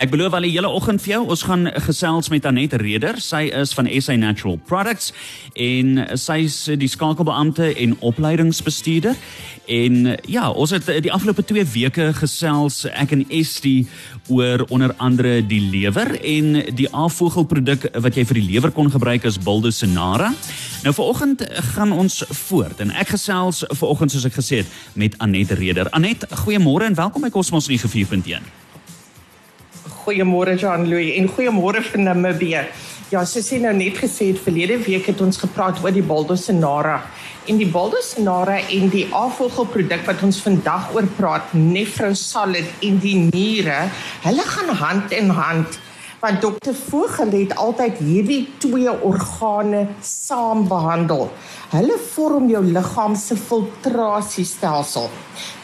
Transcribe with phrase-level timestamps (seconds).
[0.00, 3.18] Ek beloof al die hele oggend vir jou, ons gaan gesels met Anet Reder.
[3.20, 5.10] Sy is van SA Natural Products
[5.52, 9.18] en sy is die skakelbeampte en opleidingsbestuurder.
[9.68, 13.90] En ja, ons het die afgelope 2 weke gesels ek en Estie
[14.32, 19.28] oor onder andere die lewer en die afvoegelproduk wat jy vir die lewer kon gebruik
[19.28, 20.30] is Buldosinara.
[20.86, 21.44] Nou vanoggend
[21.74, 25.92] gaan ons voort en ek gesels vanoggend soos ek gesê het met Anet Reder.
[25.92, 28.59] Anet, goeiemôre en welkom by Cosmos 94.1.
[30.04, 32.62] Goeiemôre Jean-Louis en goeiemôre vir Namibië.
[33.10, 37.00] Ja, soos jy nou net gesê het, verlede week het ons gepraat oor die Buldosinara
[37.50, 43.86] en die Buldosinara en die afvoegelproduk wat ons vandag oor praat, Nefrosalid en die niere,
[44.26, 45.80] hulle gaan hand in hand
[46.20, 51.30] want dokter Vogel het altyd hierdie twee organe saam behandel.
[51.72, 55.08] Hulle vorm jou liggaam se filtrasiestelsel.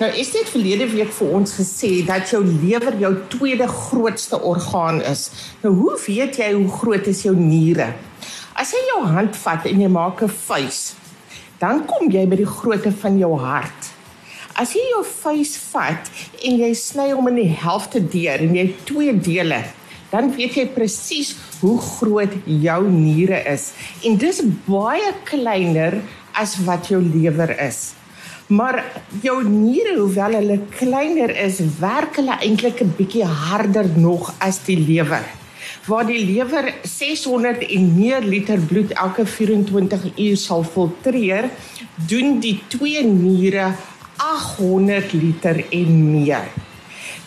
[0.00, 5.02] Nou is dit verlede week vir ons gesê dat jou lewer jou tweede grootste orgaan
[5.04, 5.28] is.
[5.64, 7.92] Nou hoe weet jy hoe groot is jou niere?
[8.56, 10.94] As jy jou hand vat en jy maak 'n vuis,
[11.60, 13.92] dan kom jy by die grootte van jou hart.
[14.56, 16.08] As jy jou vuis vat
[16.42, 19.64] en jy sny hom in die helfte deur en jy twee dele,
[20.10, 23.72] dan weet jy presies hoe groot jou niere is
[24.04, 26.00] en dis baie kleiner
[26.36, 27.94] as wat jou lewer is.
[28.46, 28.84] Maar
[29.22, 34.78] jou niere, hoewel hulle kleiner is, werk hulle eintlik 'n bietjie harder nog as die
[34.78, 35.24] lewer.
[35.86, 41.50] Waar die lewer 600 en meer liter bloed elke 24 uur sal filtreer,
[42.06, 43.74] doen die twee niere
[44.16, 46.46] 800 liter en meer.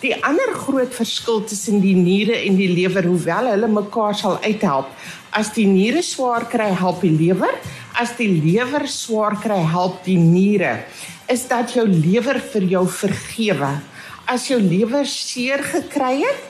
[0.00, 4.88] Die ander groot verskil tussen die niere en die lewer, hoewel hulle mekaar sal uithelp,
[5.36, 7.52] as die niere swaar kry, help die lewer,
[8.00, 10.78] as die lewer swaar kry, help die niere,
[11.28, 13.74] is dat jou lewer vir jou vergewe.
[14.30, 16.48] As jou lewer seer gekry het,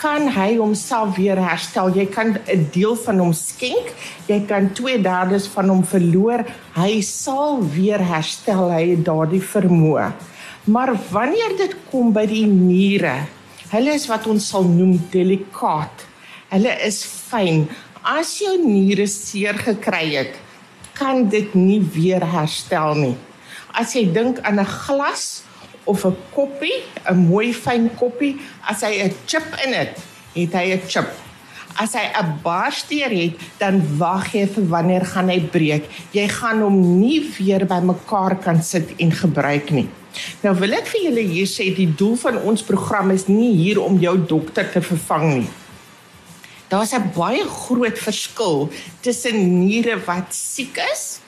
[0.00, 1.92] kan hy homself weer herstel.
[1.92, 3.92] Jy kan 'n deel van hom skenk,
[4.26, 8.70] jy kan 2/3 van hom verloor, hy sal weer herstel.
[8.70, 10.12] Hy het daardie vermoë.
[10.64, 13.24] Maar wanneer dit kom by die niere,
[13.70, 16.04] hulle is wat ons sal noem delikaat.
[16.50, 17.64] Hulle is fyn.
[18.04, 20.36] As jou niere seer gekry het,
[20.98, 23.16] kan dit nie weer herstel nie.
[23.72, 25.42] As jy dink aan 'n glas
[25.86, 28.36] of 'n koppie, 'n mooi fyn koppie,
[28.68, 29.96] as hy 'n chip in het,
[30.34, 31.08] het hy 'n chip.
[31.76, 35.84] As hy 'n barsteer het, dan wag jy vir wanneer gaan hy breek.
[36.12, 39.88] Jy gaan hom nie weer bymekaar kan sit en gebruik nie.
[40.42, 43.80] Nou wil ek vir julle hier sê die doel van ons program is nie hier
[43.80, 45.50] om jou dokter te vervang nie.
[46.70, 48.70] Daar's 'n baie groot verskil
[49.02, 51.20] tussen niere wat siek is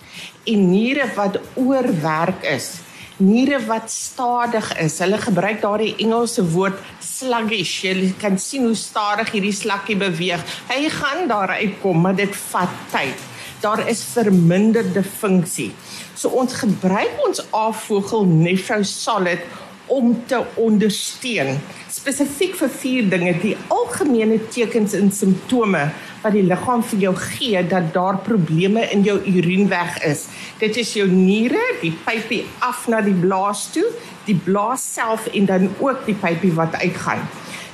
[0.47, 2.81] en niere wat oorwerk is.
[3.23, 4.97] Niere wat stadig is.
[4.99, 7.85] Hulle gebruik daardie Engelse woord sluggish.
[7.85, 10.43] Jy kan sien hoe stadig hierdie slakkie beweeg.
[10.73, 13.29] Hy gaan daar uitkom, maar dit vat tyd.
[13.63, 15.71] Daar is verminderde funksie.
[16.19, 19.47] So ons gebruik ons afvogel Nefro Solid
[19.87, 21.61] om te ondersteun
[21.93, 25.83] spesifiek vir vier dinge die algemene tekens en simptome
[26.23, 30.27] wat die liggaam vir jou gee dat daar probleme in jou urienweg is.
[30.59, 33.87] Dit is jou niere, die pypie af na die blaas toe,
[34.27, 37.27] die blaas self en dan ook die pypie wat uitgaan.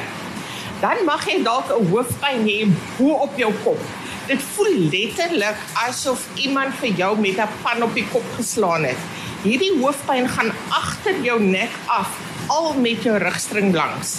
[0.81, 3.81] Dan mag jy dalk 'n hoofpyn hê bo op jou kop.
[4.27, 5.57] Dit voel letterlik
[5.87, 9.01] asof iemand vir jou met 'n pan op die kop geslaan het.
[9.47, 12.09] Hierdie hoofpyn gaan agter jou nek af,
[12.51, 14.17] al met jou rugstring langs.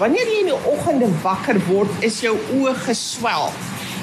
[0.00, 3.52] Wanneer jy in die oggende wakker word, is jou oë geswel.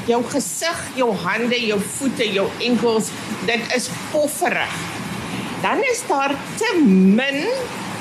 [0.07, 3.09] Jou gesig, jou hande, jou voete, jou enkels,
[3.49, 4.77] dit is pofferig.
[5.65, 6.31] Dan is daar
[6.61, 7.43] te min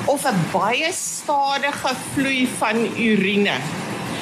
[0.07, 3.57] of 'n baie stadige vloei van urine.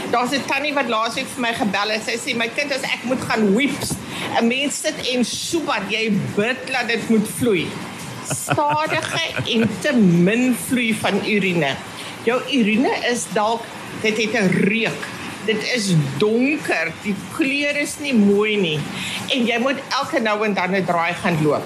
[0.10, 2.04] Daar's 'n tannie wat laasweek vir my gebel het.
[2.04, 3.94] Sy sê my kind as ek moet gaan weeps,
[4.42, 7.68] 'n mens sit en soebat jy bid dat dit moet vloei.
[8.32, 9.24] Stadige
[9.56, 11.76] en te min vloei van urine.
[12.24, 13.66] Jou urine is dalk
[14.02, 15.02] dit het 'n reuk.
[15.46, 16.94] Dit is donker.
[17.04, 18.80] Die kleur is nie mooi nie.
[19.30, 21.66] En jy moet elke nou en dan 'n draai gaan loop.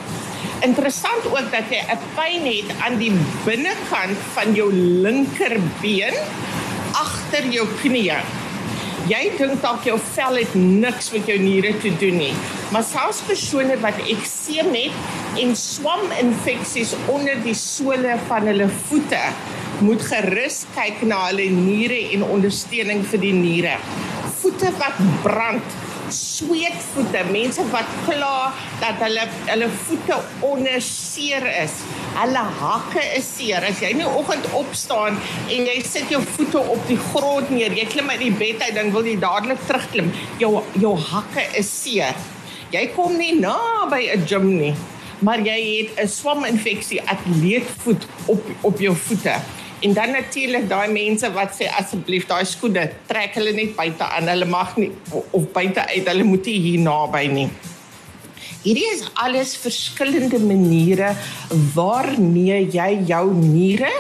[0.62, 3.12] Interessant ook dat jy 'n pyn het aan die
[3.46, 6.16] binnekant van jou linkerbeen
[6.92, 8.12] agter jou knie.
[9.06, 12.32] Jy dink dalk jou vel het niks met jou niere te doen nie.
[12.74, 19.22] Maar selfs persone wat ekseem het en swaminfeksies onder die sole van hulle voete
[19.86, 23.76] moet gerus kyk na hulle niere en ondersteuning vir die niere.
[24.42, 25.78] Voete wat brand
[26.10, 30.18] sweetvoete, mense wat kla dat hulle hulle voete
[30.50, 31.78] onder seer is.
[32.16, 33.64] Hulle hakke is seer.
[33.68, 35.18] As jy nou oggend opstaan
[35.52, 38.78] en jy sit jou voete op die grond neer, jy klim uit die bed uit
[38.78, 40.14] dan wil jy dadelik terugklim.
[40.40, 42.16] Jou jou hakke is seer.
[42.72, 43.58] Jy kom nie na
[43.92, 44.74] by 'n gym nie,
[45.20, 49.36] maar jy het 'n swaminfeksie, atleetvoet op op jou voete.
[49.84, 54.28] En dan natuurlik daai mense wat sê asseblief daai skoene trek hulle net buite aan.
[54.28, 54.92] Hulle mag nie
[55.32, 56.08] of buite uit.
[56.08, 57.50] Hulle moet nie hier naby nie.
[58.66, 61.12] Hierdie is alles verskillende maniere
[61.76, 63.92] waarmee jy jou niere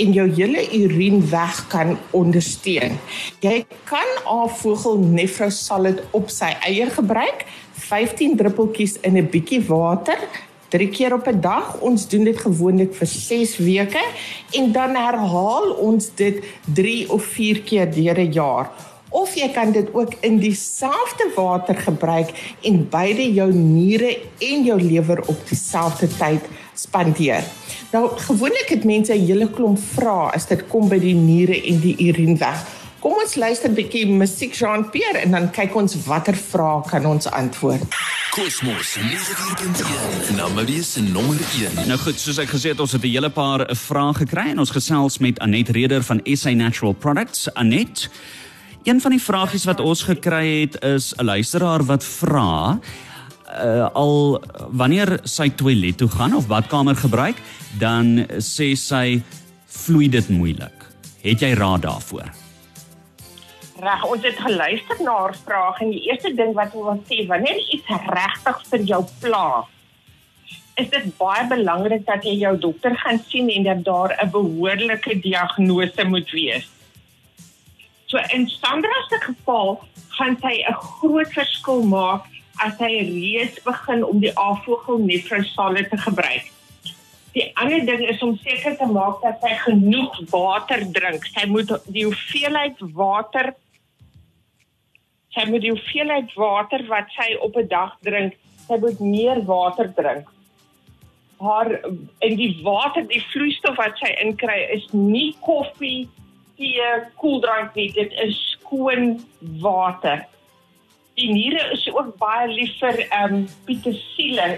[0.00, 2.96] en jou hele urine weg kan ondersteun.
[3.44, 7.44] Jy kan afvogel nefrosalid op sy eie gebruik,
[7.84, 10.16] 15 druppeltjies in 'n bietjie water
[10.72, 11.76] drie keer op 'n dag.
[11.80, 14.04] Ons doen dit gewoonlik vir 6 weke
[14.52, 16.40] en dan herhaal ons dit
[16.74, 18.72] 3 of 4 keer deur 'n jaar.
[19.14, 22.32] Of jy kan dit ook in dieselfde water gebruik
[22.66, 26.42] en beide jou niere en jou lewer op dieselfde tyd
[26.74, 27.44] spandeer.
[27.92, 31.80] Nou gewoonlik het mense 'n hele klomp vrae as dit kom by die niere en
[31.80, 32.66] die urine weg.
[32.98, 37.26] Kom ons luister 'n bietjie musiek Jean-Pierre en dan kyk ons watter vrae kan ons
[37.30, 37.82] antwoord.
[38.30, 41.86] Kosmos 94.1 Nommer is nommer 1.
[41.86, 44.70] Nou goed, soos ek gesê het, ons het 'n hele paar vrae gekry en ons
[44.70, 47.54] gesels met Anet Reder van SA Natural Products.
[47.54, 48.10] Anet,
[48.84, 52.78] een van die vragies wat ons gekry het is 'n luisteraar wat vra
[53.64, 57.36] uh, al wanneer sy toilet toe gaan of badkamer gebruik,
[57.78, 59.22] dan sê sy
[59.66, 60.84] vloei dit moeilik.
[61.22, 62.28] Het jy raad daarvoor?
[63.80, 67.56] Reg, ons het geluister na haar vraag en die eerste ding wat ons sê, wanneer
[67.72, 69.64] iets regtig vir jou pla,
[70.76, 75.20] is dit baie belangrik dat jy jou dokter gaan sien en dat daar 'n behoorlike
[75.20, 76.73] diagnose moet wees.
[78.06, 79.84] So in Sandra se geval
[80.18, 82.26] gaan sy 'n groot verskil maak
[82.62, 86.52] as sy reeds begin om die afvogel nefrosale te gebruik.
[87.34, 91.26] Die ander ding is om seker te maak dat sy genoeg water drink.
[91.26, 93.54] Sy moet die hoeveelheid water
[95.34, 98.36] sy moet die hoeveelheid water wat sy op 'n dag drink,
[98.66, 100.28] sy moet meer water drink.
[101.40, 101.70] Haar
[102.20, 106.08] en die water, die vloeistof wat sy inkry is nie koffie,
[106.56, 106.90] tee,
[107.20, 109.18] koeldrank nie, dit is skoon
[109.62, 110.24] water.
[111.14, 114.48] Die niere is ook baie lief vir ehm um, petersiele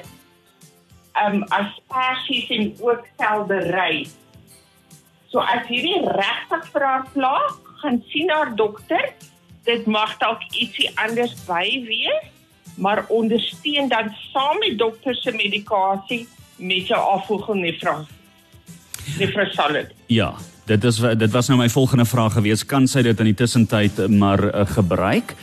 [1.16, 4.06] ehm um, asperges en ook seldery.
[5.32, 7.36] So as hierdie regtig vir haar pla,
[7.82, 9.12] gaan sien haar dokter
[9.66, 12.32] dit mag dalk ietsie anders by wees,
[12.76, 17.96] maar ondersteun dan saam met dokter se medikasie met jou afvoeging nefra.
[19.18, 19.92] Nefrosalid.
[20.06, 20.34] Ja,
[20.66, 24.08] dit is dit was nou my volgende vraag gewees, kan sy dit in die tussentyd
[24.10, 25.34] maar uh, gebruik?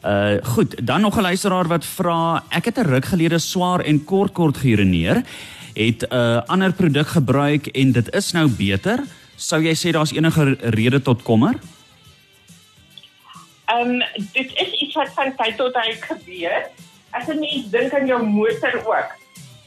[0.00, 4.04] Uh goed, dan nog 'n luisteraar wat vra, ek het 'n ruk gelede swaar en
[4.04, 5.22] kort kort geurineer,
[5.74, 9.04] het 'n uh, ander produk gebruik en dit is nou beter.
[9.36, 11.54] Sou jy sê daar's enige rede tot kommer?
[13.66, 16.68] Ehm um, dit is iets wat van tyd tot tyd gebeur.
[17.10, 19.19] As 'n mens dink aan jou motor ook.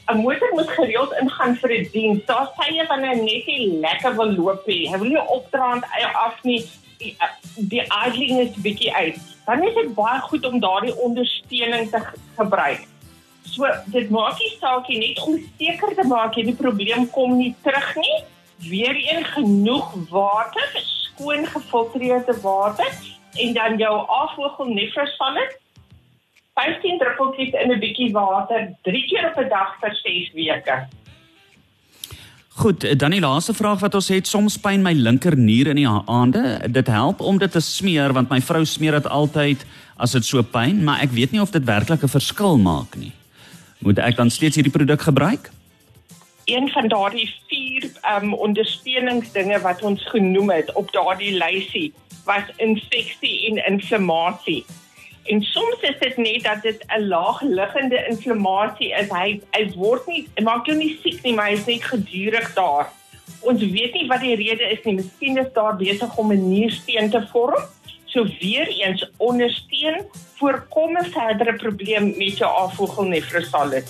[0.06, 2.24] 'n Motor moet gereeld ingaan vir 'n diens.
[2.24, 4.88] Daar sê jy van 'n net nie lekker wil loop nie.
[4.90, 6.64] Hy wil nie opdraand af nie.
[6.98, 7.16] Die,
[7.56, 9.18] die idling is bietjie uit.
[9.46, 12.00] Dan is dit baie goed om daardie ondersteuning te
[12.36, 12.86] gebruik.
[13.42, 17.36] So dit maak nie saak nie net om seker te maak jy die probleem kom
[17.36, 18.16] nie terug nie.
[18.68, 22.90] Weereens genoeg water, skoon gefiltreerde water
[23.34, 25.58] en dan jou afvogel nefrosalid
[26.54, 30.86] 15 druppeltjies in 'n bietjie water 3 keer op 'n dag vir 6 weke.
[32.54, 35.88] Goed, dan die laaste vraag wat ons het, soms pyn my linker nier in die
[35.88, 36.60] aande.
[36.70, 39.64] Dit help om dit te smeer want my vrou smeer dit altyd
[39.96, 43.12] as dit so pyn, maar ek weet nie of dit werklik 'n verskil maak nie.
[43.78, 45.50] Moet ek dan steeds hierdie produk gebruik?
[46.44, 51.92] Een van daardie vier ehm um, ondersteuningsdinge wat ons genoem het op daardie lysie
[52.24, 54.64] was infeksie en inflammasie.
[55.24, 59.08] En soms is dit net dat dit 'n laagliggende inflammasie is.
[59.08, 62.92] Hy hy word nie maak jou nie siek nie, maar hy is net gedurig daar.
[63.40, 64.94] Ons weet nie wat die rede is nie.
[64.94, 67.62] Miskien is daar besig om 'n niersteen te vorm.
[68.04, 70.04] So weer eens ondersteun
[70.36, 73.84] voorkom 'n verdere probleem met jou afvoegelnefrosalis.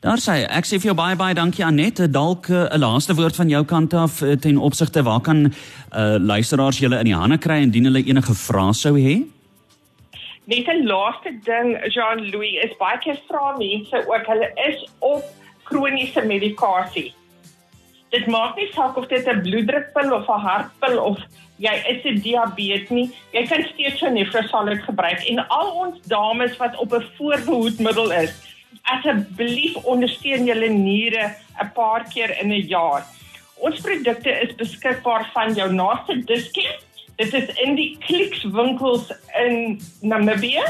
[0.00, 2.12] Daar sê ek sê vir jou baie baie dankie Anet.
[2.12, 6.16] Dalk eh, 'n laaste woord van jou kant af uh, ten opsigte waar kan uh,
[6.18, 9.22] luisteraars julle in die hande kry indien hulle enige vrae sou hê?
[10.44, 15.22] Net 'n laaste ding, Jean-Louis, is baie keer vra mense ook hulle is op
[15.68, 17.12] kroniese medikasie.
[18.10, 21.18] Dit maak nie saak of dit 'n bloeddrukpil of 'n hartpil of
[21.58, 26.56] jy is 'n diabetes nie, jy kan steeds 'n nefrosalit gebruik en al ons dames
[26.56, 28.32] wat op 'n voorbehoedmiddel is,
[28.82, 33.06] asseblief ondersteun julle niere 'n paar keer in 'n jaar.
[33.56, 39.12] Ons produkte is beskikbaar van jou naaste diskant Dit is in die Clicks winkels
[39.44, 40.64] in Namibië.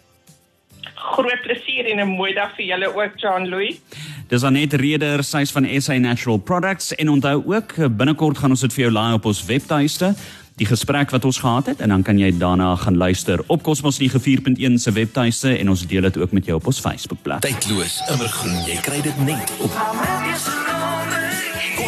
[0.94, 3.80] Groot plesier en 'n mooi dag vir julle ook, Jean Louis.
[4.28, 8.72] Dis Anet Reder, sy's van SA Natural Products en onthou ook binnekort gaan ons dit
[8.72, 10.14] vir jou laai op ons webtuiste
[10.56, 14.00] die gesprek wat ons gehad het en dan kan jy daarna gaan luister op Cosmos
[14.00, 17.44] 94.1 se webtuiste en ons deel dit ook met jou op ons Facebookblad.
[17.44, 20.55] Tydloos, immergroen, jy kry dit net op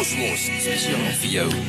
[0.09, 1.59] Vir jou.